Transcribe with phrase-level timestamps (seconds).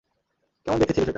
[0.65, 1.09] কেমন দেখতে ছিল সেটা?